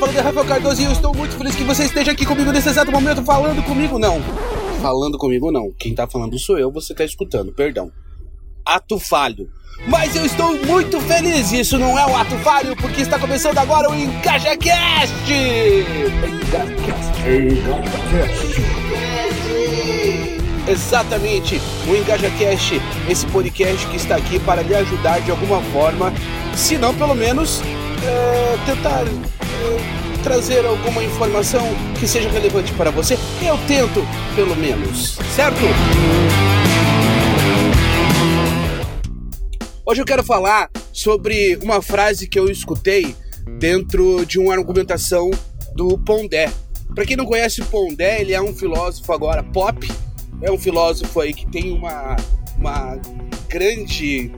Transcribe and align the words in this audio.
falando 0.00 0.16
é 0.16 0.20
Rafael 0.22 0.46
Cardoso 0.46 0.80
e 0.80 0.84
eu 0.86 0.92
estou 0.92 1.14
muito 1.14 1.36
feliz 1.36 1.54
que 1.54 1.62
você 1.62 1.84
esteja 1.84 2.12
aqui 2.12 2.24
comigo 2.24 2.50
nesse 2.50 2.70
exato 2.70 2.90
momento 2.90 3.22
falando 3.22 3.62
comigo, 3.62 3.98
não. 3.98 4.18
Falando 4.80 5.18
comigo, 5.18 5.52
não. 5.52 5.70
Quem 5.78 5.94
tá 5.94 6.06
falando 6.06 6.38
sou 6.38 6.58
eu, 6.58 6.72
você 6.72 6.94
tá 6.94 7.04
escutando, 7.04 7.52
perdão. 7.52 7.92
Ato 8.64 8.98
falho. 8.98 9.50
Mas 9.86 10.16
eu 10.16 10.24
estou 10.24 10.56
muito 10.64 10.98
feliz, 11.02 11.52
isso 11.52 11.78
não 11.78 11.98
é 11.98 12.06
um 12.06 12.16
ato 12.16 12.34
falho, 12.38 12.74
porque 12.76 13.02
está 13.02 13.18
começando 13.18 13.58
agora 13.58 13.90
o 13.90 13.94
EngajaCast! 13.94 15.12
EngajaCast. 16.24 17.10
Exatamente, 20.66 21.60
o 21.86 21.94
EngajaCast, 21.94 22.80
esse 23.08 23.26
podcast 23.26 23.86
que 23.86 23.96
está 23.96 24.16
aqui 24.16 24.38
para 24.40 24.62
lhe 24.62 24.74
ajudar 24.74 25.20
de 25.20 25.30
alguma 25.30 25.60
forma, 25.72 26.10
se 26.54 26.78
não 26.78 26.94
pelo 26.94 27.14
menos 27.14 27.60
é, 28.02 28.56
tentar 28.66 29.04
é, 29.60 29.99
trazer 30.22 30.64
alguma 30.66 31.02
informação 31.02 31.62
que 31.98 32.06
seja 32.06 32.28
relevante 32.28 32.72
para 32.74 32.90
você. 32.90 33.14
Eu 33.42 33.56
tento, 33.66 34.00
pelo 34.34 34.54
menos, 34.54 35.16
certo? 35.34 35.60
Hoje 39.84 40.00
eu 40.00 40.04
quero 40.04 40.22
falar 40.22 40.70
sobre 40.92 41.58
uma 41.62 41.80
frase 41.82 42.28
que 42.28 42.38
eu 42.38 42.50
escutei 42.50 43.16
dentro 43.58 44.24
de 44.24 44.38
uma 44.38 44.54
argumentação 44.54 45.30
do 45.74 45.98
Pondé. 45.98 46.50
Para 46.94 47.06
quem 47.06 47.16
não 47.16 47.24
conhece 47.24 47.62
Pondé, 47.62 48.20
ele 48.20 48.32
é 48.32 48.40
um 48.40 48.54
filósofo 48.54 49.12
agora 49.12 49.42
pop, 49.42 49.90
é 50.42 50.50
um 50.50 50.58
filósofo 50.58 51.20
aí 51.20 51.32
que 51.32 51.46
tem 51.46 51.72
uma, 51.72 52.16
uma 52.58 52.98
grande 53.48 54.30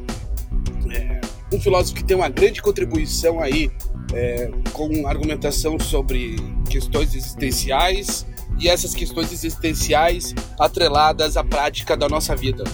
é, 0.91 1.20
um 1.53 1.60
filósofo 1.60 1.97
que 1.97 2.05
tem 2.05 2.16
uma 2.16 2.28
grande 2.28 2.62
contribuição 2.62 3.41
aí 3.41 3.70
é, 4.12 4.50
com 4.72 5.06
argumentação 5.06 5.78
sobre 5.78 6.36
questões 6.68 7.14
existenciais 7.14 8.27
e 8.58 8.69
essas 8.69 8.94
questões 8.94 9.32
existenciais 9.32 10.34
atreladas 10.58 11.36
à 11.36 11.44
prática 11.44 11.96
da 11.96 12.08
nossa 12.08 12.36
vida. 12.36 12.64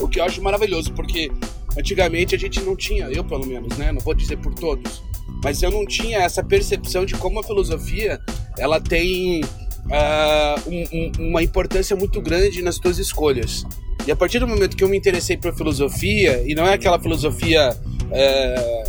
O 0.00 0.08
que 0.08 0.20
eu 0.20 0.24
acho 0.24 0.42
maravilhoso, 0.42 0.92
porque 0.92 1.30
antigamente 1.76 2.34
a 2.34 2.38
gente 2.38 2.60
não 2.60 2.76
tinha, 2.76 3.06
eu 3.06 3.24
pelo 3.24 3.46
menos, 3.46 3.76
né? 3.76 3.92
Não 3.92 4.00
vou 4.00 4.14
dizer 4.14 4.36
por 4.38 4.54
todos, 4.54 5.02
mas 5.42 5.62
eu 5.62 5.70
não 5.70 5.86
tinha 5.86 6.18
essa 6.18 6.42
percepção 6.42 7.04
de 7.04 7.14
como 7.14 7.40
a 7.40 7.42
filosofia 7.42 8.20
ela 8.58 8.80
tem 8.80 9.42
uh, 9.42 10.70
um, 10.70 10.84
um, 10.92 11.28
uma 11.28 11.42
importância 11.42 11.96
muito 11.96 12.20
grande 12.20 12.62
nas 12.62 12.78
tuas 12.78 12.98
escolhas. 12.98 13.64
E 14.06 14.10
a 14.10 14.16
partir 14.16 14.38
do 14.38 14.48
momento 14.48 14.76
que 14.76 14.82
eu 14.82 14.88
me 14.88 14.96
interessei 14.96 15.36
por 15.36 15.54
filosofia, 15.54 16.42
e 16.46 16.54
não 16.54 16.66
é 16.66 16.74
aquela 16.74 16.98
filosofia, 16.98 17.76
é, 18.10 18.84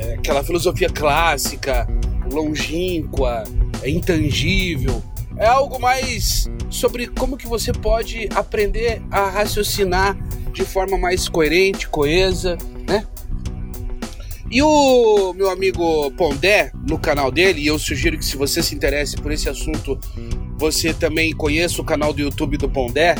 é 0.00 0.14
aquela 0.14 0.42
filosofia 0.42 0.88
clássica, 0.88 1.86
longínqua, 2.32 3.44
é 3.82 3.90
intangível, 3.90 5.02
é 5.36 5.46
algo 5.46 5.78
mais 5.78 6.50
sobre 6.68 7.06
como 7.06 7.36
que 7.36 7.46
você 7.46 7.72
pode 7.72 8.28
aprender 8.34 9.02
a 9.10 9.28
raciocinar 9.28 10.16
de 10.52 10.64
forma 10.64 10.98
mais 10.98 11.28
coerente, 11.28 11.88
coesa, 11.88 12.56
né? 12.86 13.06
E 14.50 14.60
o 14.62 15.32
meu 15.34 15.48
amigo 15.48 16.10
Pondé, 16.12 16.72
no 16.88 16.98
canal 16.98 17.30
dele, 17.30 17.60
e 17.62 17.68
eu 17.68 17.78
sugiro 17.78 18.18
que 18.18 18.24
se 18.24 18.36
você 18.36 18.62
se 18.62 18.74
interesse 18.74 19.16
por 19.16 19.30
esse 19.30 19.48
assunto, 19.48 19.98
você 20.58 20.92
também 20.92 21.32
conheça 21.32 21.80
o 21.80 21.84
canal 21.84 22.12
do 22.12 22.20
YouTube 22.20 22.56
do 22.56 22.68
Pondé, 22.68 23.14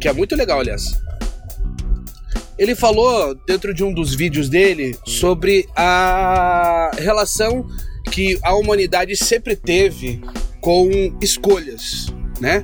que 0.00 0.08
é 0.08 0.12
muito 0.12 0.34
legal, 0.34 0.60
aliás. 0.60 1.00
Ele 2.58 2.74
falou 2.74 3.34
dentro 3.46 3.74
de 3.74 3.84
um 3.84 3.92
dos 3.92 4.14
vídeos 4.14 4.48
dele 4.48 4.96
sobre 5.04 5.68
a 5.76 6.90
relação 6.98 7.66
que 8.10 8.38
a 8.42 8.54
humanidade 8.54 9.14
sempre 9.16 9.54
teve 9.54 10.22
com 10.60 10.88
escolhas, 11.20 12.06
né? 12.40 12.62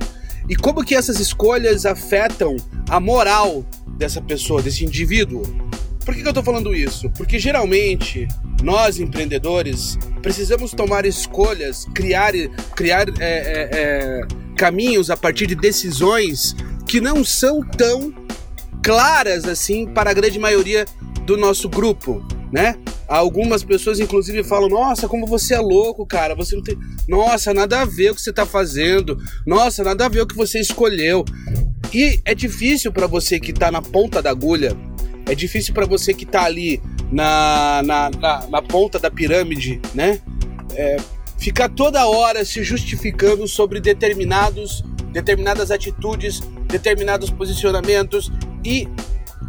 E 0.49 0.55
como 0.55 0.83
que 0.83 0.95
essas 0.95 1.19
escolhas 1.19 1.85
afetam 1.85 2.55
a 2.89 2.99
moral 2.99 3.65
dessa 3.97 4.21
pessoa, 4.21 4.61
desse 4.61 4.83
indivíduo. 4.83 5.43
Por 6.03 6.13
que, 6.13 6.21
que 6.21 6.27
eu 6.27 6.31
estou 6.31 6.43
falando 6.43 6.75
isso? 6.75 7.09
Porque 7.11 7.39
geralmente 7.39 8.27
nós 8.61 8.99
empreendedores 8.99 9.97
precisamos 10.21 10.71
tomar 10.71 11.05
escolhas, 11.05 11.85
criar, 11.93 12.33
criar 12.75 13.07
é, 13.19 13.21
é, 13.21 13.69
é, 13.71 14.21
caminhos 14.57 15.09
a 15.09 15.15
partir 15.15 15.47
de 15.47 15.55
decisões 15.55 16.55
que 16.87 16.99
não 16.99 17.23
são 17.23 17.61
tão 17.61 18.13
claras 18.83 19.45
assim 19.45 19.87
para 19.87 20.11
a 20.11 20.13
grande 20.13 20.37
maioria 20.37 20.85
do 21.25 21.37
nosso 21.37 21.69
grupo, 21.69 22.21
né? 22.51 22.75
Algumas 23.07 23.63
pessoas, 23.63 23.99
inclusive, 23.99 24.43
falam: 24.43 24.69
Nossa, 24.69 25.07
como 25.07 25.25
você 25.25 25.55
é 25.55 25.59
louco, 25.59 26.05
cara. 26.05 26.35
Você 26.35 26.55
não 26.55 26.63
tem. 26.63 26.77
Nossa, 27.07 27.53
nada 27.53 27.81
a 27.81 27.85
ver 27.85 28.11
o 28.11 28.15
que 28.15 28.21
você 28.21 28.29
está 28.29 28.45
fazendo. 28.45 29.17
Nossa, 29.45 29.83
nada 29.83 30.05
a 30.05 30.09
ver 30.09 30.21
o 30.21 30.27
que 30.27 30.35
você 30.35 30.59
escolheu. 30.59 31.23
E 31.93 32.19
é 32.25 32.35
difícil 32.35 32.91
para 32.91 33.07
você 33.07 33.39
que 33.39 33.51
está 33.51 33.71
na 33.71 33.81
ponta 33.81 34.21
da 34.21 34.31
agulha, 34.31 34.75
é 35.27 35.35
difícil 35.35 35.73
para 35.73 35.85
você 35.85 36.13
que 36.13 36.23
está 36.23 36.43
ali 36.43 36.81
na, 37.11 37.81
na, 37.83 38.09
na, 38.09 38.47
na, 38.47 38.61
ponta 38.61 38.97
da 38.97 39.11
pirâmide, 39.11 39.79
né? 39.93 40.19
É, 40.75 40.97
ficar 41.37 41.69
toda 41.69 42.07
hora 42.07 42.43
se 42.43 42.63
justificando 42.63 43.47
sobre 43.47 43.79
determinados, 43.79 44.83
determinadas 45.11 45.69
atitudes, 45.69 46.39
determinados 46.67 47.29
posicionamentos 47.29 48.31
e 48.63 48.87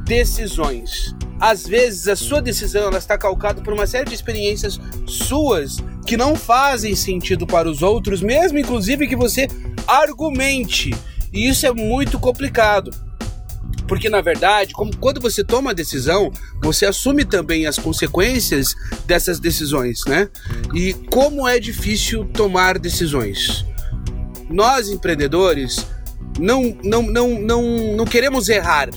decisões. 0.04 1.14
Às 1.41 1.66
vezes 1.66 2.08
a 2.08 2.16
sua 2.16 2.41
decisão 2.41 2.84
ela 2.84 2.98
está 2.98 3.19
calcada 3.19 3.60
por 3.62 3.72
uma 3.72 3.86
série 3.86 4.08
de 4.08 4.14
experiências 4.14 4.78
suas 5.06 5.76
que 6.06 6.16
não 6.16 6.36
fazem 6.36 6.94
sentido 6.94 7.47
para 7.47 7.69
os 7.69 7.82
outros, 7.82 8.20
mesmo 8.20 8.58
inclusive 8.58 9.08
que 9.08 9.16
você 9.16 9.48
argumente. 9.86 10.94
E 11.32 11.48
isso 11.48 11.66
é 11.66 11.72
muito 11.72 12.19
complicado. 12.19 12.91
Porque 13.86 14.08
na 14.08 14.20
verdade, 14.20 14.72
como, 14.72 14.97
quando 14.97 15.20
você 15.20 15.44
toma 15.44 15.70
a 15.70 15.74
decisão, 15.74 16.30
você 16.62 16.86
assume 16.86 17.24
também 17.24 17.66
as 17.66 17.78
consequências 17.78 18.74
dessas 19.06 19.38
decisões, 19.38 20.00
né? 20.06 20.28
E 20.72 20.94
como 21.10 21.47
é 21.47 21.58
difícil 21.58 22.24
tomar 22.26 22.78
decisões. 22.78 23.64
Nós 24.48 24.88
empreendedores 24.88 25.86
não 26.39 26.77
não 26.83 27.03
não 27.03 27.41
não, 27.41 27.62
não 27.97 28.05
queremos 28.05 28.49
errar, 28.49 28.89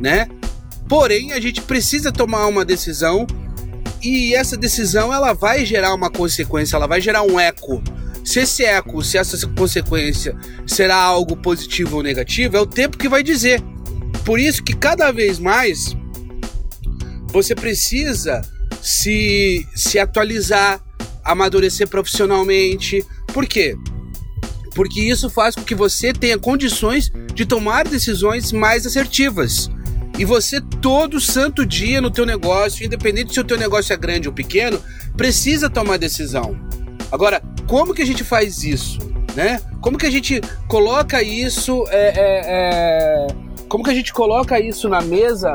né? 0.00 0.28
Porém, 0.88 1.32
a 1.32 1.40
gente 1.40 1.62
precisa 1.62 2.12
tomar 2.12 2.46
uma 2.46 2.64
decisão 2.64 3.26
e 4.02 4.34
essa 4.34 4.56
decisão 4.56 5.12
ela 5.12 5.32
vai 5.32 5.64
gerar 5.64 5.94
uma 5.94 6.10
consequência, 6.10 6.76
ela 6.76 6.86
vai 6.86 7.00
gerar 7.00 7.22
um 7.22 7.38
eco. 7.38 7.82
Se 8.24 8.40
esse 8.40 8.64
eco, 8.64 9.02
se 9.02 9.18
essa 9.18 9.46
consequência 9.48 10.36
será 10.66 10.96
algo 10.96 11.36
positivo 11.36 11.96
ou 11.96 12.02
negativo, 12.02 12.56
é 12.56 12.60
o 12.60 12.66
tempo 12.66 12.98
que 12.98 13.08
vai 13.08 13.22
dizer. 13.22 13.62
Por 14.24 14.38
isso 14.38 14.62
que 14.62 14.74
cada 14.74 15.10
vez 15.10 15.38
mais 15.38 15.96
você 17.32 17.54
precisa 17.54 18.42
se, 18.80 19.66
se 19.74 19.98
atualizar, 19.98 20.80
amadurecer 21.24 21.88
profissionalmente. 21.88 23.04
Por 23.32 23.46
quê? 23.46 23.76
Porque 24.74 25.00
isso 25.00 25.28
faz 25.28 25.54
com 25.54 25.62
que 25.62 25.74
você 25.74 26.12
tenha 26.12 26.38
condições 26.38 27.10
de 27.34 27.44
tomar 27.44 27.86
decisões 27.86 28.52
mais 28.52 28.86
assertivas. 28.86 29.70
E 30.18 30.24
você 30.24 30.60
todo 30.60 31.20
santo 31.20 31.64
dia 31.64 32.00
no 32.00 32.10
teu 32.10 32.26
negócio, 32.26 32.84
independente 32.84 33.32
se 33.32 33.40
o 33.40 33.44
teu 33.44 33.56
negócio 33.56 33.92
é 33.92 33.96
grande 33.96 34.28
ou 34.28 34.34
pequeno, 34.34 34.80
precisa 35.16 35.70
tomar 35.70 35.98
decisão. 35.98 36.58
Agora, 37.10 37.42
como 37.66 37.94
que 37.94 38.02
a 38.02 38.06
gente 38.06 38.22
faz 38.22 38.62
isso, 38.62 38.98
né? 39.34 39.60
Como 39.80 39.98
que 39.98 40.06
a 40.06 40.10
gente 40.10 40.40
coloca 40.68 41.22
isso, 41.22 41.84
é, 41.88 42.08
é, 42.08 42.42
é... 42.46 43.26
como 43.68 43.82
que 43.84 43.90
a 43.90 43.94
gente 43.94 44.12
coloca 44.12 44.60
isso 44.60 44.88
na 44.88 45.00
mesa 45.00 45.54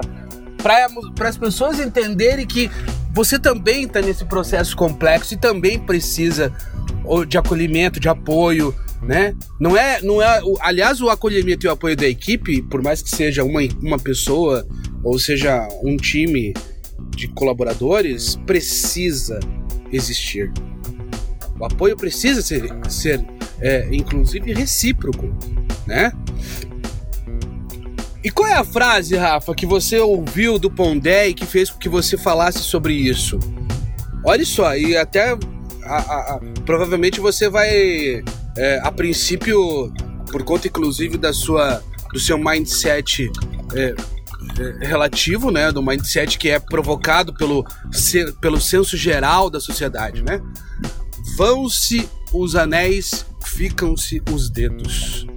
para 0.57 1.30
as 1.30 1.38
pessoas 1.38 1.80
entenderem 1.80 2.45
que 2.45 2.69
você 3.13 3.39
também 3.39 3.83
está 3.83 4.01
nesse 4.01 4.25
processo 4.25 4.75
complexo 4.75 5.33
e 5.33 5.38
também 5.38 5.80
precisa 5.80 6.51
de 7.27 7.38
acolhimento, 7.38 8.00
de 8.00 8.09
apoio, 8.09 8.75
né? 9.01 9.35
Não 9.59 9.77
é, 9.77 10.01
não 10.01 10.21
é, 10.21 10.41
aliás, 10.61 11.01
o 11.01 11.09
acolhimento 11.09 11.65
e 11.65 11.69
o 11.69 11.71
apoio 11.71 11.95
da 11.95 12.07
equipe, 12.07 12.61
por 12.61 12.81
mais 12.81 13.01
que 13.01 13.09
seja 13.09 13.44
uma, 13.44 13.61
uma 13.81 13.99
pessoa 13.99 14.67
ou 15.03 15.17
seja 15.19 15.67
um 15.83 15.95
time 15.97 16.53
de 17.15 17.27
colaboradores, 17.29 18.35
precisa 18.45 19.39
existir. 19.91 20.51
O 21.59 21.65
apoio 21.65 21.95
precisa 21.95 22.41
ser, 22.41 22.69
ser 22.89 23.25
é, 23.59 23.88
inclusive 23.91 24.53
recíproco, 24.53 25.33
né? 25.85 26.11
E 28.23 28.29
qual 28.29 28.47
é 28.47 28.53
a 28.53 28.63
frase, 28.63 29.15
Rafa, 29.15 29.55
que 29.55 29.65
você 29.65 29.99
ouviu 29.99 30.59
do 30.59 30.69
Pondé 30.69 31.29
e 31.29 31.33
que 31.33 31.45
fez 31.45 31.69
com 31.69 31.79
que 31.79 31.88
você 31.88 32.17
falasse 32.17 32.59
sobre 32.59 32.94
isso? 32.94 33.39
Olha 34.23 34.45
só, 34.45 34.75
e 34.75 34.97
até 34.97 35.38
a, 35.83 35.95
a, 35.95 36.35
a, 36.35 36.39
provavelmente 36.65 37.19
você 37.19 37.49
vai 37.49 38.23
é, 38.57 38.80
a 38.83 38.92
princípio, 38.92 39.94
por 40.31 40.44
conta 40.44 40.68
inclusive 40.68 41.18
da 41.18 41.31
sua, 41.31 41.81
do 42.12 42.19
seu 42.19 42.38
mindset 42.38 43.31
é, 43.74 43.95
é, 44.59 44.88
relativo, 44.88 45.51
né, 45.51 45.71
do 45.71 45.81
mindset 45.83 46.38
que 46.38 46.50
é 46.50 46.59
provocado 46.59 47.33
pelo, 47.33 47.65
pelo 48.42 48.59
senso 48.59 48.98
geral 48.98 49.50
da 49.50 49.59
sociedade, 49.59 50.24
né? 50.24 50.42
Vão-se 51.38 52.09
os 52.33 52.56
anéis, 52.56 53.25
ficam-se 53.45 54.21
os 54.31 54.50
dedos. 54.50 55.27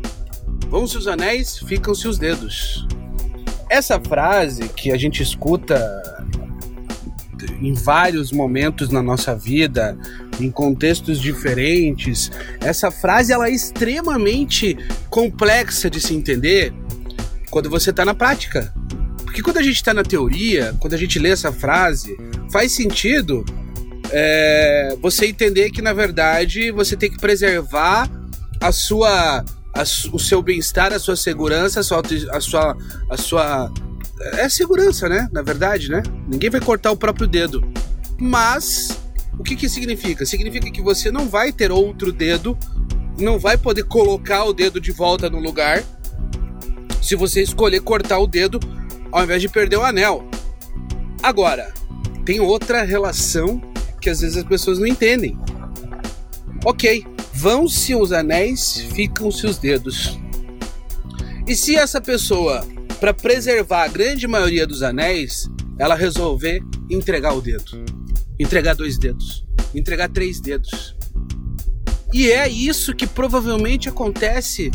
Vão-se 0.69 0.97
os 0.97 1.07
anéis, 1.07 1.59
ficam-se 1.59 2.09
os 2.09 2.19
dedos. 2.19 2.87
Essa 3.69 4.01
frase 4.01 4.69
que 4.69 4.91
a 4.91 4.97
gente 4.97 5.23
escuta 5.23 5.79
em 7.61 7.73
vários 7.75 8.33
momentos 8.33 8.91
na 8.91 9.03
nossa 9.03 9.35
vida, 9.35 9.97
em 10.41 10.51
contextos 10.51 11.21
diferentes, 11.21 12.31
essa 12.61 12.91
frase 12.91 13.33
ela 13.33 13.49
é 13.49 13.51
extremamente 13.51 14.77
complexa 15.09 15.91
de 15.91 16.01
se 16.01 16.15
entender 16.15 16.73
quando 17.51 17.69
você 17.69 17.91
está 17.91 18.05
na 18.05 18.15
prática. 18.15 18.73
Porque 19.25 19.43
quando 19.43 19.59
a 19.59 19.63
gente 19.63 19.77
está 19.77 19.95
na 19.95 20.03
teoria, 20.03 20.75
quando 20.81 20.95
a 20.95 20.97
gente 20.97 21.19
lê 21.19 21.31
essa 21.31 21.53
frase, 21.53 22.17
faz 22.51 22.73
sentido 22.73 23.45
é, 24.11 24.97
você 25.01 25.27
entender 25.27 25.71
que 25.71 25.81
na 25.81 25.93
verdade 25.93 26.71
você 26.71 26.97
tem 26.97 27.11
que 27.11 27.19
preservar 27.19 28.11
a 28.61 28.73
sua, 28.73 29.45
a, 29.73 29.83
o 30.13 30.19
seu 30.19 30.43
bem-estar, 30.43 30.93
a 30.93 30.99
sua 30.99 31.17
segurança, 31.17 31.81
a 31.81 31.83
sua, 31.83 32.03
a 32.33 32.41
sua, 32.41 32.77
a 33.09 33.17
sua 33.17 33.73
é 34.35 34.49
segurança, 34.49 35.09
né? 35.09 35.29
Na 35.33 35.43
verdade, 35.43 35.89
né? 35.89 36.03
Ninguém 36.29 36.51
vai 36.51 36.61
cortar 36.61 36.91
o 36.91 36.97
próprio 36.97 37.27
dedo. 37.27 37.67
Mas 38.19 39.00
o 39.39 39.43
que 39.43 39.57
que 39.57 39.69
significa? 39.69 40.27
Significa 40.27 40.71
que 40.71 40.83
você 40.83 41.11
não 41.11 41.29
vai 41.29 41.53
ter 41.53 41.73
outro 41.73 42.13
dedo, 42.13 42.57
não 43.19 43.39
vai 43.39 43.57
poder 43.57 43.85
colocar 43.85 44.45
o 44.45 44.53
dedo 44.53 44.81
de 44.81 44.93
volta 44.93 45.29
no 45.29 45.39
lugar 45.39 45.83
se 47.03 47.17
você 47.17 47.43
escolher 47.43 47.81
cortar 47.81 48.19
o 48.19 48.27
dedo 48.27 48.61
ao 49.11 49.25
invés 49.25 49.41
de 49.41 49.49
perder 49.49 49.77
o 49.77 49.85
anel. 49.85 50.29
Agora, 51.23 51.73
tem 52.25 52.41
outra 52.41 52.83
relação 52.83 53.61
que 54.01 54.09
às 54.09 54.21
vezes 54.21 54.37
as 54.37 54.45
pessoas 54.45 54.79
não 54.79 54.87
entendem. 54.87 55.39
Ok, 56.65 57.05
vão-se 57.33 57.95
os 57.95 58.13
anéis, 58.13 58.87
ficam-se 58.95 59.47
os 59.47 59.59
dedos. 59.59 60.19
E 61.47 61.55
se 61.55 61.77
essa 61.77 62.01
pessoa, 62.01 62.67
para 63.01 63.13
preservar 63.13 63.85
a 63.85 63.89
grande 63.89 64.27
maioria 64.27 64.67
dos 64.67 64.83
anéis, 64.83 65.49
ela 65.79 65.95
resolver 65.95 66.63
entregar 66.91 67.35
o 67.35 67.41
dedo, 67.41 67.85
entregar 68.41 68.75
dois 68.75 68.99
dedos, 68.99 69.45
entregar 69.75 70.09
três 70.09 70.41
dedos? 70.41 70.97
E 72.13 72.29
é 72.31 72.49
isso 72.49 72.95
que 72.95 73.07
provavelmente 73.07 73.89
acontece 73.89 74.73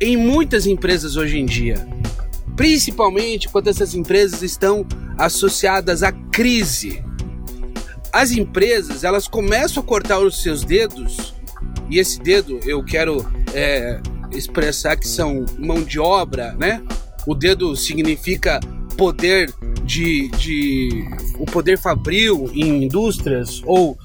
em 0.00 0.16
muitas 0.16 0.66
empresas 0.66 1.16
hoje 1.16 1.38
em 1.38 1.44
dia. 1.44 1.86
Principalmente 2.56 3.48
quando 3.48 3.68
essas 3.68 3.94
empresas 3.94 4.40
estão 4.42 4.86
associadas 5.18 6.02
à 6.02 6.12
crise 6.12 7.04
as 8.16 8.30
empresas 8.30 9.04
elas 9.04 9.28
começam 9.28 9.82
a 9.82 9.86
cortar 9.86 10.18
os 10.20 10.42
seus 10.42 10.64
dedos 10.64 11.34
e 11.90 11.98
esse 11.98 12.18
dedo 12.18 12.58
eu 12.64 12.82
quero 12.82 13.30
é, 13.52 14.00
expressar 14.32 14.96
que 14.96 15.06
são 15.06 15.44
mão 15.58 15.82
de 15.82 16.00
obra, 16.00 16.54
né? 16.54 16.82
O 17.26 17.34
dedo 17.34 17.76
significa 17.76 18.58
poder 18.96 19.52
de, 19.86 20.28
de 20.30 21.08
o 21.38 21.46
poder 21.46 21.78
fabril 21.78 22.50
em 22.52 22.82
indústrias 22.84 23.62
ou 23.64 23.92
uh, 23.92 23.96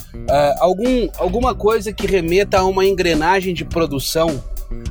algum, 0.60 1.10
alguma 1.18 1.56
coisa 1.56 1.92
que 1.92 2.06
remeta 2.06 2.60
a 2.60 2.66
uma 2.66 2.86
engrenagem 2.86 3.54
de 3.54 3.66
produção. 3.66 4.42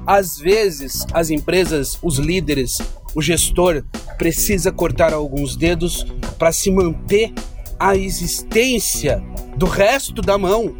Às 0.06 0.38
vezes, 0.38 1.06
as 1.14 1.31
empresas, 1.31 1.96
os 2.02 2.19
líderes, 2.19 2.78
o 3.14 3.22
gestor 3.22 3.84
precisa 4.19 4.72
cortar 4.72 5.12
alguns 5.14 5.56
dedos 5.56 6.04
para 6.38 6.52
se 6.52 6.70
manter 6.70 7.32
a 7.78 7.96
existência 7.96 9.22
do 9.56 9.66
resto 9.66 10.20
da 10.20 10.36
mão. 10.36 10.75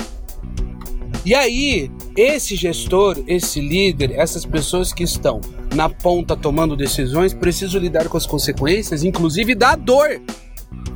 E 1.25 1.34
aí, 1.34 1.90
esse 2.17 2.56
gestor, 2.56 3.22
esse 3.26 3.61
líder, 3.61 4.12
essas 4.12 4.46
pessoas 4.46 4.93
que 4.93 5.02
estão 5.02 5.40
na 5.75 5.88
ponta 5.88 6.34
tomando 6.34 6.76
decisões 6.76 7.34
precisam 7.34 7.81
lidar 7.81 8.08
com 8.08 8.17
as 8.17 8.26
consequências, 8.26 9.05
inclusive 9.05 9.55
da 9.55 9.76
dor. 9.76 10.20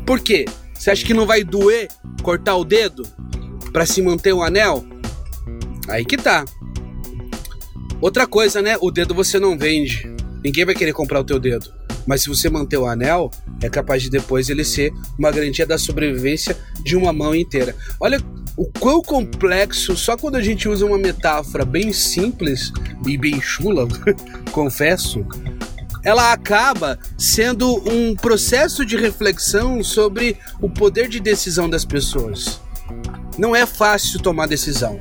Por 0.06 0.20
quê? 0.20 0.46
Você 0.72 0.90
acha 0.90 1.04
que 1.04 1.14
não 1.14 1.26
vai 1.26 1.44
doer 1.44 1.88
cortar 2.22 2.56
o 2.56 2.64
dedo 2.64 3.06
para 3.72 3.84
se 3.84 4.00
manter 4.00 4.32
um 4.32 4.42
anel? 4.42 4.84
Aí 5.88 6.04
que 6.04 6.16
tá. 6.16 6.44
Outra 8.00 8.26
coisa, 8.26 8.62
né? 8.62 8.76
O 8.80 8.90
dedo 8.90 9.14
você 9.14 9.38
não 9.38 9.58
vende. 9.58 10.10
Ninguém 10.42 10.64
vai 10.64 10.74
querer 10.74 10.92
comprar 10.92 11.20
o 11.20 11.24
teu 11.24 11.38
dedo. 11.38 11.72
Mas 12.06 12.22
se 12.22 12.28
você 12.28 12.50
manter 12.50 12.76
o 12.76 12.86
anel, 12.86 13.30
é 13.62 13.68
capaz 13.68 14.02
de 14.02 14.10
depois 14.10 14.50
ele 14.50 14.64
ser 14.64 14.92
uma 15.18 15.30
garantia 15.30 15.66
da 15.66 15.78
sobrevivência 15.78 16.56
de 16.82 16.96
uma 16.96 17.12
mão 17.12 17.34
inteira. 17.34 17.74
Olha 17.98 18.20
o 18.56 18.66
quão 18.78 19.02
complexo, 19.02 19.96
só 19.96 20.16
quando 20.16 20.36
a 20.36 20.42
gente 20.42 20.68
usa 20.68 20.86
uma 20.86 20.98
metáfora 20.98 21.64
bem 21.64 21.92
simples 21.92 22.72
e 23.06 23.16
bem 23.16 23.40
chula, 23.40 23.88
confesso, 24.52 25.26
ela 26.04 26.32
acaba 26.32 26.98
sendo 27.18 27.82
um 27.90 28.14
processo 28.14 28.84
de 28.84 28.96
reflexão 28.96 29.82
sobre 29.82 30.36
o 30.60 30.68
poder 30.68 31.08
de 31.08 31.18
decisão 31.18 31.68
das 31.68 31.84
pessoas. 31.84 32.60
Não 33.38 33.56
é 33.56 33.66
fácil 33.66 34.20
tomar 34.20 34.46
decisão. 34.46 35.00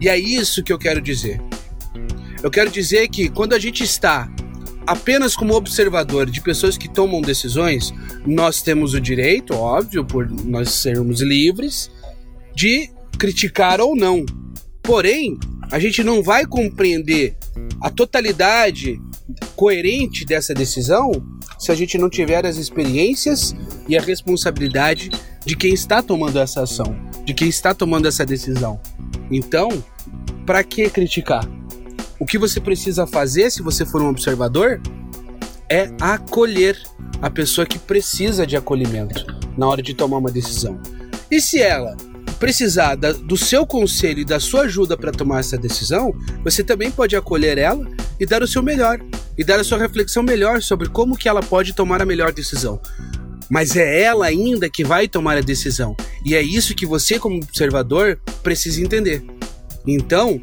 E 0.00 0.08
é 0.08 0.18
isso 0.18 0.62
que 0.62 0.72
eu 0.72 0.78
quero 0.78 1.00
dizer. 1.00 1.40
Eu 2.42 2.50
quero 2.50 2.70
dizer 2.70 3.08
que 3.08 3.28
quando 3.28 3.54
a 3.54 3.58
gente 3.58 3.82
está 3.82 4.28
apenas 4.86 5.34
como 5.34 5.54
observador 5.54 6.28
de 6.30 6.40
pessoas 6.40 6.76
que 6.76 6.88
tomam 6.88 7.22
decisões, 7.22 7.94
nós 8.26 8.62
temos 8.62 8.94
o 8.94 9.00
direito, 9.00 9.54
óbvio, 9.54 10.04
por 10.04 10.28
nós 10.28 10.70
sermos 10.70 11.20
livres, 11.20 11.90
de 12.54 12.90
criticar 13.18 13.80
ou 13.80 13.96
não. 13.96 14.24
Porém, 14.82 15.38
a 15.70 15.78
gente 15.78 16.02
não 16.02 16.22
vai 16.22 16.44
compreender 16.44 17.36
a 17.80 17.90
totalidade 17.90 19.00
coerente 19.56 20.24
dessa 20.24 20.52
decisão 20.52 21.10
se 21.58 21.70
a 21.70 21.74
gente 21.74 21.96
não 21.96 22.10
tiver 22.10 22.44
as 22.44 22.56
experiências 22.56 23.54
e 23.88 23.96
a 23.96 24.00
responsabilidade 24.00 25.10
de 25.44 25.56
quem 25.56 25.72
está 25.72 26.02
tomando 26.02 26.38
essa 26.38 26.62
ação, 26.62 26.96
de 27.24 27.32
quem 27.32 27.48
está 27.48 27.72
tomando 27.72 28.08
essa 28.08 28.26
decisão. 28.26 28.80
Então, 29.30 29.68
para 30.44 30.62
que 30.64 30.90
criticar? 30.90 31.48
O 32.18 32.26
que 32.26 32.38
você 32.38 32.60
precisa 32.60 33.06
fazer, 33.06 33.50
se 33.50 33.62
você 33.62 33.86
for 33.86 34.02
um 34.02 34.08
observador, 34.08 34.80
é 35.68 35.90
acolher 36.00 36.80
a 37.20 37.30
pessoa 37.30 37.66
que 37.66 37.78
precisa 37.78 38.46
de 38.46 38.56
acolhimento 38.56 39.24
na 39.56 39.66
hora 39.66 39.82
de 39.82 39.94
tomar 39.94 40.18
uma 40.18 40.30
decisão. 40.30 40.80
E 41.30 41.40
se 41.40 41.60
ela 41.60 41.96
precisar 42.42 42.96
da, 42.96 43.12
do 43.12 43.36
seu 43.36 43.64
conselho 43.64 44.18
e 44.18 44.24
da 44.24 44.40
sua 44.40 44.62
ajuda 44.62 44.96
para 44.96 45.12
tomar 45.12 45.38
essa 45.38 45.56
decisão, 45.56 46.12
você 46.42 46.64
também 46.64 46.90
pode 46.90 47.14
acolher 47.14 47.56
ela 47.56 47.88
e 48.18 48.26
dar 48.26 48.42
o 48.42 48.48
seu 48.48 48.60
melhor 48.60 49.00
e 49.38 49.44
dar 49.44 49.60
a 49.60 49.64
sua 49.64 49.78
reflexão 49.78 50.24
melhor 50.24 50.60
sobre 50.60 50.88
como 50.88 51.16
que 51.16 51.28
ela 51.28 51.40
pode 51.40 51.72
tomar 51.72 52.02
a 52.02 52.04
melhor 52.04 52.32
decisão. 52.32 52.80
Mas 53.48 53.76
é 53.76 54.02
ela 54.02 54.26
ainda 54.26 54.68
que 54.68 54.82
vai 54.82 55.06
tomar 55.06 55.36
a 55.36 55.40
decisão. 55.40 55.96
E 56.26 56.34
é 56.34 56.42
isso 56.42 56.74
que 56.74 56.84
você, 56.84 57.16
como 57.16 57.36
observador, 57.36 58.18
precisa 58.42 58.82
entender. 58.82 59.24
Então, 59.86 60.42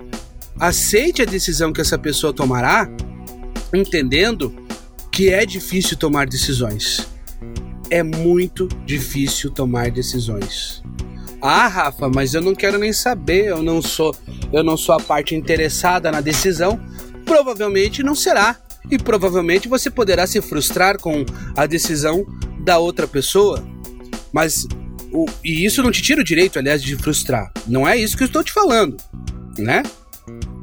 aceite 0.58 1.22
a 1.22 1.26
decisão 1.26 1.74
que 1.74 1.82
essa 1.82 1.98
pessoa 1.98 2.32
tomará, 2.32 2.90
entendendo 3.74 4.56
que 5.12 5.32
é 5.32 5.46
difícil 5.46 5.98
tomar 5.98 6.28
decisões. 6.28 7.06
É 7.90 8.02
muito 8.02 8.70
difícil 8.86 9.52
tomar 9.52 9.92
decisões. 9.92 10.82
Ah, 11.42 11.68
Rafa, 11.68 12.10
mas 12.10 12.34
eu 12.34 12.42
não 12.42 12.54
quero 12.54 12.78
nem 12.78 12.92
saber, 12.92 13.48
eu 13.48 13.64
não 13.64 13.82
sou, 13.82 14.14
eu 14.52 14.64
não 14.64 14.76
sou 14.76 14.96
a 14.96 15.00
parte 15.00 15.36
interessada 15.36 16.12
na 16.12 16.22
decisão. 16.22 16.80
Provavelmente 17.26 18.04
não 18.04 18.16
será. 18.16 18.58
E 18.90 18.98
provavelmente 18.98 19.68
você 19.68 19.90
poderá 19.90 20.26
se 20.26 20.42
frustrar 20.42 21.00
com 21.00 21.26
a 21.56 21.66
decisão 21.66 22.26
da 22.62 22.78
outra 22.80 23.08
pessoa. 23.08 23.64
Mas 24.34 24.68
o, 25.12 25.26
e 25.44 25.66
isso 25.66 25.82
não 25.82 25.92
te 25.92 26.02
tira 26.02 26.22
o 26.22 26.24
direito, 26.24 26.60
aliás, 26.60 26.82
de 26.82 26.96
frustrar. 26.96 27.52
Não 27.68 27.88
é 27.88 27.98
isso 27.98 28.18
que 28.18 28.24
eu 28.24 28.28
estou 28.28 28.44
te 28.44 28.52
falando, 28.52 28.98
né? 29.58 29.84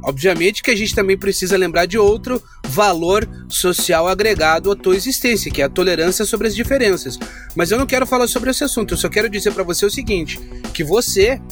Obviamente 0.07 0.63
que 0.63 0.71
a 0.71 0.77
gente 0.77 0.95
também 0.95 1.19
precisa 1.19 1.57
lembrar 1.57 1.85
de 1.85 1.99
outro 1.99 2.41
valor 2.69 3.29
social 3.49 4.07
agregado 4.07 4.71
à 4.71 4.77
tua 4.77 4.95
existência, 4.95 5.51
que 5.51 5.61
é 5.61 5.65
a 5.65 5.69
tolerância 5.69 6.25
sobre 6.25 6.47
as 6.47 6.55
diferenças. 6.55 7.19
Mas 7.57 7.73
eu 7.73 7.79
não 7.79 7.87
quero 7.87 8.07
falar 8.07 8.29
sobre 8.29 8.51
esse 8.51 8.63
assunto, 8.63 8.95
eu 8.95 8.99
só 8.99 9.09
quero 9.09 9.29
dizer 9.29 9.53
para 9.53 9.65
você 9.65 9.85
o 9.85 9.91
seguinte, 9.91 10.39
que 10.73 10.85
você 10.85 11.43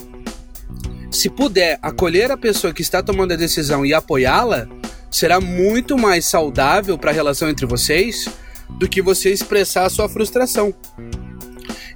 se 1.11 1.29
puder 1.29 1.81
acolher 1.83 2.31
a 2.31 2.37
pessoa 2.37 2.73
que 2.73 2.81
está 2.81 3.03
tomando 3.03 3.33
a 3.33 3.37
decisão 3.37 3.85
e 3.85 3.93
apoiá-la, 3.93 4.69
será 5.11 5.41
muito 5.41 5.99
mais 5.99 6.25
saudável 6.25 6.97
para 6.97 7.11
a 7.11 7.15
relação 7.15 7.49
entre 7.49 7.67
vocês 7.67 8.29
do 8.79 8.89
que 8.89 9.03
você 9.03 9.33
expressar 9.33 9.85
a 9.85 9.91
sua 9.91 10.09
frustração. 10.09 10.73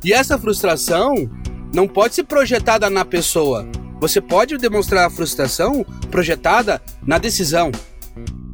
E 0.05 0.13
essa 0.13 0.37
frustração 0.37 1.15
não 1.73 1.87
pode 1.87 2.17
ser 2.17 2.25
projetada 2.25 2.91
na 2.91 3.05
pessoa, 3.05 3.69
você 4.01 4.21
pode 4.21 4.57
demonstrar 4.59 5.07
a 5.07 5.11
frustração 5.11 5.85
projetada 6.11 6.81
na 7.07 7.19
decisão, 7.19 7.71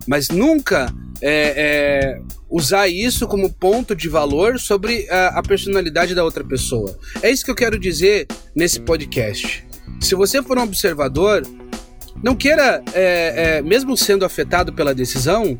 mas 0.06 0.28
nunca 0.28 0.92
é, 1.20 1.54
é, 1.56 2.20
usar 2.50 2.88
isso 2.88 3.26
como 3.26 3.52
ponto 3.52 3.94
de 3.94 4.08
valor 4.08 4.58
sobre 4.58 5.08
a, 5.10 5.38
a 5.38 5.42
personalidade 5.42 6.14
da 6.14 6.24
outra 6.24 6.44
pessoa. 6.44 6.98
É 7.22 7.30
isso 7.30 7.44
que 7.44 7.50
eu 7.50 7.54
quero 7.54 7.78
dizer 7.78 8.26
nesse 8.54 8.80
podcast. 8.80 9.66
Se 10.00 10.14
você 10.14 10.42
for 10.42 10.58
um 10.58 10.62
observador, 10.62 11.46
não 12.22 12.34
queira, 12.34 12.82
é, 12.92 13.56
é, 13.58 13.62
mesmo 13.62 13.96
sendo 13.96 14.24
afetado 14.24 14.72
pela 14.72 14.94
decisão, 14.94 15.58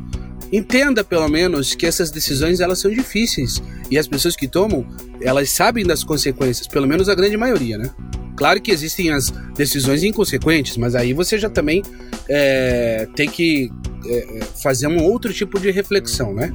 entenda 0.53 1.03
pelo 1.03 1.29
menos 1.29 1.75
que 1.75 1.87
essas 1.87 2.11
decisões 2.11 2.61
elas 2.61 2.79
são 2.79 2.91
difíceis 2.91 3.63
e 3.91 3.99
as 3.99 4.07
pessoas 4.07 4.37
que 4.37 4.47
tomam 4.47 4.87
elas 5.21 5.51
sabem 5.51 5.85
das 5.85 6.05
consequências, 6.05 6.67
pelo 6.67 6.87
menos 6.87 7.09
a 7.09 7.15
grande 7.15 7.37
maioria, 7.37 7.79
né? 7.79 7.91
Claro 8.37 8.61
que 8.61 8.71
existem 8.71 9.11
as 9.11 9.31
decisões 9.57 10.03
inconsequentes, 10.03 10.77
mas 10.77 10.95
aí 10.95 11.13
você 11.13 11.39
já 11.39 11.49
também 11.49 11.83
é, 12.29 13.07
tem 13.15 13.29
que 13.29 13.71
é, 14.07 14.41
fazer 14.63 14.87
um 14.87 15.03
outro 15.03 15.33
tipo 15.33 15.59
de 15.61 15.71
reflexão, 15.71 16.35
né? 16.35 16.53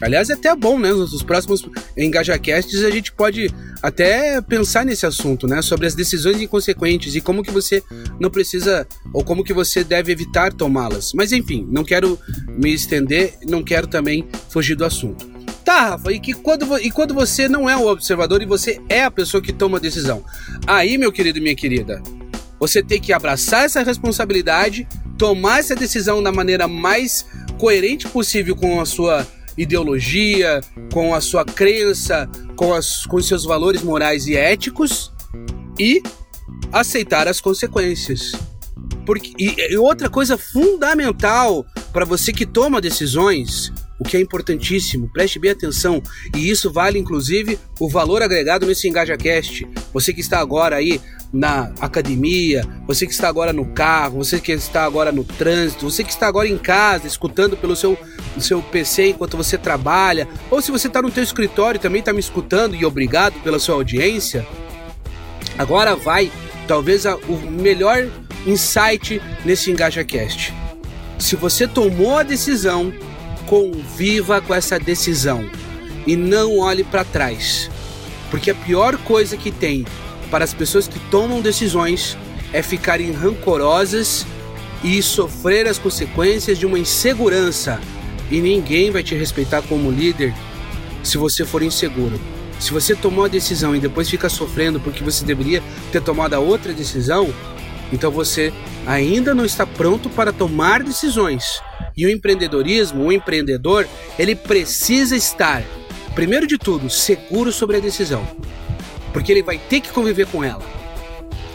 Aliás, 0.00 0.30
é 0.30 0.32
até 0.32 0.54
bom, 0.56 0.78
né? 0.78 0.90
Nos 0.90 1.22
próximos 1.22 1.68
EngajaCasts 1.96 2.82
a 2.82 2.90
gente 2.90 3.12
pode 3.12 3.48
até 3.82 4.40
pensar 4.40 4.84
nesse 4.84 5.04
assunto, 5.04 5.46
né? 5.46 5.60
Sobre 5.60 5.86
as 5.86 5.94
decisões 5.94 6.40
inconsequentes 6.40 7.14
e 7.14 7.20
como 7.20 7.42
que 7.42 7.50
você 7.50 7.82
não 8.18 8.30
precisa 8.30 8.86
ou 9.12 9.22
como 9.22 9.44
que 9.44 9.52
você 9.52 9.84
deve 9.84 10.10
evitar 10.10 10.52
tomá-las. 10.52 11.12
Mas 11.14 11.30
enfim, 11.30 11.66
não 11.70 11.84
quero 11.84 12.18
me 12.48 12.72
estender, 12.72 13.34
não 13.46 13.62
quero 13.62 13.86
também 13.86 14.26
fugir 14.48 14.74
do 14.74 14.84
assunto. 14.84 15.31
Tá, 15.64 15.90
Rafa, 15.90 16.12
e, 16.12 16.18
que 16.18 16.34
quando, 16.34 16.78
e 16.78 16.90
quando 16.90 17.14
você 17.14 17.48
não 17.48 17.70
é 17.70 17.76
o 17.76 17.86
observador 17.86 18.42
e 18.42 18.46
você 18.46 18.80
é 18.88 19.04
a 19.04 19.10
pessoa 19.10 19.42
que 19.42 19.52
toma 19.52 19.78
a 19.78 19.80
decisão? 19.80 20.24
Aí, 20.66 20.98
meu 20.98 21.12
querido 21.12 21.38
e 21.38 21.40
minha 21.40 21.54
querida, 21.54 22.02
você 22.58 22.82
tem 22.82 23.00
que 23.00 23.12
abraçar 23.12 23.64
essa 23.64 23.82
responsabilidade, 23.82 24.86
tomar 25.16 25.60
essa 25.60 25.74
decisão 25.74 26.22
da 26.22 26.32
maneira 26.32 26.66
mais 26.66 27.26
coerente 27.58 28.08
possível 28.08 28.56
com 28.56 28.80
a 28.80 28.86
sua 28.86 29.26
ideologia, 29.56 30.60
com 30.92 31.14
a 31.14 31.20
sua 31.20 31.44
crença, 31.44 32.28
com, 32.56 32.74
as, 32.74 33.06
com 33.06 33.20
seus 33.20 33.44
valores 33.44 33.82
morais 33.82 34.26
e 34.26 34.36
éticos 34.36 35.12
e 35.78 36.02
aceitar 36.72 37.28
as 37.28 37.40
consequências. 37.40 38.32
Porque, 39.06 39.32
e, 39.38 39.54
e 39.58 39.76
outra 39.76 40.08
coisa 40.08 40.36
fundamental 40.36 41.64
para 41.92 42.04
você 42.04 42.32
que 42.32 42.46
toma 42.46 42.80
decisões 42.80 43.72
o 44.02 44.04
que 44.04 44.16
é 44.16 44.20
importantíssimo, 44.20 45.08
preste 45.08 45.38
bem 45.38 45.52
atenção, 45.52 46.02
e 46.36 46.50
isso 46.50 46.72
vale 46.72 46.98
inclusive 46.98 47.56
o 47.78 47.88
valor 47.88 48.20
agregado 48.20 48.66
nesse 48.66 48.88
EngajaCast. 48.88 49.64
Você 49.94 50.12
que 50.12 50.20
está 50.20 50.40
agora 50.40 50.74
aí 50.74 51.00
na 51.32 51.72
academia, 51.80 52.66
você 52.84 53.06
que 53.06 53.12
está 53.12 53.28
agora 53.28 53.52
no 53.52 53.64
carro, 53.64 54.18
você 54.18 54.40
que 54.40 54.50
está 54.50 54.84
agora 54.84 55.12
no 55.12 55.22
trânsito, 55.22 55.88
você 55.88 56.02
que 56.02 56.10
está 56.10 56.26
agora 56.26 56.48
em 56.48 56.58
casa, 56.58 57.06
escutando 57.06 57.56
pelo 57.56 57.76
seu, 57.76 57.96
seu 58.40 58.60
PC 58.60 59.10
enquanto 59.10 59.36
você 59.36 59.56
trabalha, 59.56 60.26
ou 60.50 60.60
se 60.60 60.72
você 60.72 60.88
está 60.88 61.00
no 61.00 61.10
teu 61.10 61.22
escritório 61.22 61.80
também 61.80 62.00
está 62.00 62.12
me 62.12 62.20
escutando 62.20 62.74
e 62.74 62.84
obrigado 62.84 63.40
pela 63.44 63.60
sua 63.60 63.76
audiência. 63.76 64.44
Agora 65.56 65.94
vai, 65.94 66.30
talvez 66.66 67.06
a, 67.06 67.14
o 67.14 67.38
melhor 67.50 68.10
insight 68.44 69.22
nesse 69.44 69.70
EngajaCast. 69.70 70.52
Se 71.20 71.36
você 71.36 71.68
tomou 71.68 72.18
a 72.18 72.24
decisão 72.24 72.92
conviva 73.52 74.40
com 74.40 74.54
essa 74.54 74.78
decisão 74.78 75.44
e 76.06 76.16
não 76.16 76.56
olhe 76.56 76.82
para 76.82 77.04
trás. 77.04 77.70
Porque 78.30 78.50
a 78.50 78.54
pior 78.54 78.96
coisa 78.96 79.36
que 79.36 79.50
tem 79.52 79.84
para 80.30 80.42
as 80.42 80.54
pessoas 80.54 80.88
que 80.88 80.98
tomam 81.10 81.42
decisões 81.42 82.16
é 82.50 82.62
ficarem 82.62 83.12
rancorosas 83.12 84.24
e 84.82 85.02
sofrer 85.02 85.68
as 85.68 85.78
consequências 85.78 86.56
de 86.58 86.64
uma 86.64 86.78
insegurança. 86.78 87.78
E 88.30 88.40
ninguém 88.40 88.90
vai 88.90 89.02
te 89.02 89.14
respeitar 89.14 89.60
como 89.60 89.90
líder 89.90 90.32
se 91.02 91.18
você 91.18 91.44
for 91.44 91.62
inseguro. 91.62 92.18
Se 92.58 92.72
você 92.72 92.96
tomou 92.96 93.26
a 93.26 93.28
decisão 93.28 93.76
e 93.76 93.80
depois 93.80 94.08
fica 94.08 94.30
sofrendo 94.30 94.80
porque 94.80 95.04
você 95.04 95.26
deveria 95.26 95.62
ter 95.92 96.00
tomado 96.00 96.32
a 96.32 96.38
outra 96.38 96.72
decisão, 96.72 97.28
então 97.92 98.10
você 98.10 98.50
ainda 98.86 99.34
não 99.34 99.44
está 99.44 99.66
pronto 99.66 100.08
para 100.10 100.32
tomar 100.32 100.82
decisões. 100.82 101.60
E 101.96 102.06
o 102.06 102.10
empreendedorismo, 102.10 103.04
o 103.04 103.12
empreendedor, 103.12 103.86
ele 104.18 104.34
precisa 104.34 105.16
estar, 105.16 105.62
primeiro 106.14 106.46
de 106.46 106.58
tudo, 106.58 106.88
seguro 106.88 107.52
sobre 107.52 107.76
a 107.76 107.80
decisão, 107.80 108.26
porque 109.12 109.30
ele 109.30 109.42
vai 109.42 109.58
ter 109.58 109.80
que 109.80 109.90
conviver 109.90 110.26
com 110.26 110.42
ela. 110.42 110.64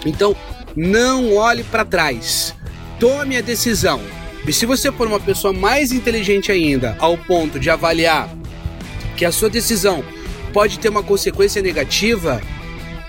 Então, 0.05 0.36
não 0.75 1.36
olhe 1.36 1.63
para 1.63 1.84
trás, 1.84 2.53
tome 3.00 3.36
a 3.36 3.41
decisão. 3.41 4.00
E 4.48 4.53
se 4.53 4.65
você 4.65 4.91
for 4.91 5.07
uma 5.07 5.19
pessoa 5.19 5.51
mais 5.51 5.91
inteligente 5.91 6.51
ainda, 6.51 6.96
ao 7.00 7.17
ponto 7.17 7.60
de 7.60 7.69
avaliar 7.69 8.29
que 9.17 9.25
a 9.25 9.31
sua 9.31 9.50
decisão 9.50 10.03
pode 10.53 10.79
ter 10.79 10.89
uma 10.89 11.03
consequência 11.03 11.62
negativa, 11.62 12.39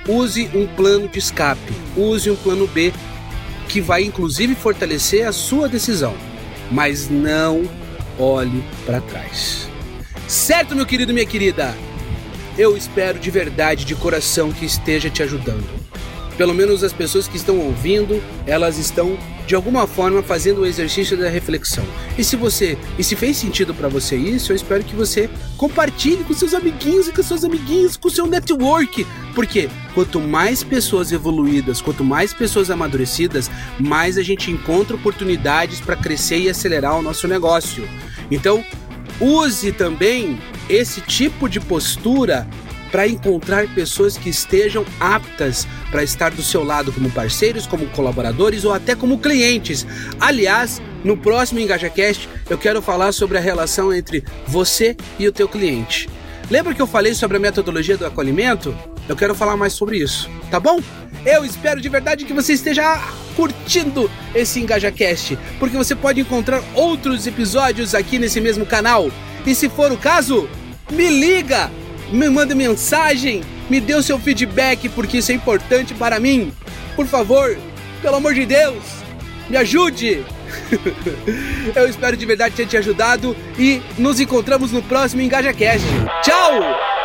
use 0.09 0.51
um 0.55 0.67
plano 0.67 1.07
de 1.07 1.19
escape, 1.19 1.73
use 1.97 2.31
um 2.31 2.37
plano 2.37 2.67
B 2.67 2.93
que 3.69 3.81
vai 3.81 4.03
inclusive 4.03 4.55
fortalecer 4.55 5.27
a 5.27 5.33
sua 5.33 5.69
decisão 5.69 6.15
mas 6.71 7.09
não 7.09 7.69
olhe 8.19 8.63
para 8.85 9.01
trás. 9.01 9.69
Certo, 10.27 10.77
meu 10.77 10.85
querido, 10.85 11.15
minha 11.15 11.27
querida? 11.27 11.75
Eu 12.57 12.77
espero 12.77 13.19
de 13.19 13.31
verdade, 13.31 13.85
de 13.85 13.95
coração, 13.95 14.53
que 14.53 14.67
esteja 14.67 15.09
te 15.09 15.23
ajudando. 15.23 15.67
Pelo 16.37 16.55
menos 16.55 16.85
as 16.85 16.93
pessoas 16.93 17.27
que 17.27 17.37
estão 17.37 17.59
ouvindo, 17.59 18.23
elas 18.47 18.79
estão 18.79 19.17
de 19.49 19.55
alguma 19.55 19.87
forma 19.87 20.23
fazendo 20.23 20.61
o 20.61 20.67
exercício 20.67 21.17
da 21.17 21.31
reflexão. 21.31 21.83
E 22.19 22.23
se 22.23 22.37
você, 22.37 22.77
e 22.99 23.03
se 23.03 23.17
fez 23.17 23.39
sentido 23.39 23.75
para 23.75 23.89
você 23.89 24.15
isso, 24.15 24.53
eu 24.53 24.57
espero 24.57 24.85
que 24.85 24.95
você 24.95 25.31
compartilhe 25.57 26.23
com 26.23 26.35
seus 26.35 26.53
amiguinhos 26.53 27.09
e 27.09 27.13
com 27.13 27.23
suas 27.23 27.45
amiguinhas, 27.45 27.97
com 27.97 28.11
seu 28.11 28.27
network, 28.27 29.07
porque 29.35 29.71
quanto 29.95 30.21
mais 30.21 30.63
pessoas 30.63 31.13
evoluídas, 31.13 31.81
quanto 31.81 32.05
mais 32.05 32.35
pessoas 32.35 32.71
amadurecidas, 32.71 33.51
mais 33.81 34.19
a 34.19 34.23
gente 34.23 34.51
encontra 34.51 34.95
oportunidades 34.95 35.81
para 35.81 35.97
crescer 35.97 36.41
e 36.41 36.51
acelerar 36.51 36.99
o 36.99 37.03
nosso 37.03 37.27
negócio. 37.27 37.89
Então, 38.31 38.63
use 39.19 39.73
também 39.73 40.39
esse 40.69 41.01
tipo 41.01 41.49
de 41.49 41.59
postura 41.59 42.47
para 42.91 43.07
encontrar 43.07 43.67
pessoas 43.75 44.17
que 44.17 44.29
estejam 44.29 44.85
aptas 44.99 45.67
para 45.91 46.03
estar 46.03 46.31
do 46.31 46.43
seu 46.43 46.65
lado 46.65 46.93
como 46.93 47.11
parceiros, 47.11 47.67
como 47.67 47.87
colaboradores 47.89 48.65
ou 48.65 48.73
até 48.73 48.95
como 48.95 49.19
clientes. 49.19 49.87
Aliás, 50.21 50.81
no 51.05 51.17
próximo 51.17 51.61
EngajaCast 51.61 52.29
eu 52.49 52.59
quero 52.59 52.83
falar 52.83 53.13
sobre 53.13 53.39
a 53.39 53.41
relação 53.41 53.93
entre 53.93 54.25
você 54.47 54.97
e 55.19 55.27
o 55.27 55.33
teu 55.33 55.49
cliente. 55.49 56.09
Lembra 56.51 56.75
que 56.75 56.81
eu 56.81 56.87
falei 56.87 57.15
sobre 57.15 57.37
a 57.37 57.41
metodologia 57.41 57.97
do 57.97 58.07
acolhimento? 58.07 58.77
Eu 59.07 59.17
quero 59.17 59.35
falar 59.35 59.57
mais 59.57 59.73
sobre 59.73 59.99
isso, 59.99 60.31
tá 60.51 60.59
bom? 60.59 60.81
Eu 61.25 61.45
espero 61.45 61.81
de 61.81 61.89
verdade 61.89 62.25
que 62.25 62.33
você 62.33 62.55
esteja 62.55 63.03
curtindo 63.37 64.11
esse 64.35 64.61
EngajaCast, 64.61 65.39
porque 65.59 65.77
você 65.77 65.95
pode 65.95 66.21
encontrar 66.21 66.63
outros 66.75 67.27
episódios 67.27 67.95
aqui 67.95 68.19
nesse 68.19 68.41
mesmo 68.41 68.65
canal. 68.65 69.11
E 69.47 69.55
se 69.55 69.69
for 69.69 69.93
o 69.93 69.97
caso, 69.97 70.49
me 70.91 71.09
liga! 71.09 71.71
Me 72.11 72.29
mande 72.29 72.55
mensagem, 72.55 73.43
me 73.69 73.81
dê 73.81 73.95
o 73.95 74.03
seu 74.03 74.19
feedback, 74.19 74.89
porque 74.89 75.19
isso 75.19 75.33
é 75.33 75.35
importante 75.35 75.95
para 75.95 76.19
mim. 76.19 76.53
Por 76.97 77.07
favor, 77.07 77.57
pelo 78.03 78.17
amor 78.17 78.35
de 78.35 78.47
Deus, 78.47 78.83
me 79.49 79.57
ajude! 79.57 80.25
Eu 81.75 81.89
espero 81.89 82.17
de 82.17 82.27
verdade 82.27 82.55
ter 82.55 82.67
te 82.67 82.77
ajudado 82.77 83.37
e 83.59 83.83
nos 83.99 84.19
encontramos 84.21 84.73
no 84.73 84.83
próximo 84.83 85.23
EngajaCast. 85.23 85.85
Tchau! 86.23 86.98